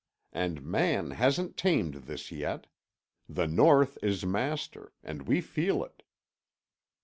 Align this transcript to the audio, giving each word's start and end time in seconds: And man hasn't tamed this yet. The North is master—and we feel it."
And 0.33 0.63
man 0.63 1.11
hasn't 1.11 1.57
tamed 1.57 1.93
this 1.93 2.31
yet. 2.31 2.65
The 3.29 3.45
North 3.45 3.99
is 4.01 4.25
master—and 4.25 5.27
we 5.27 5.41
feel 5.41 5.83
it." 5.83 6.01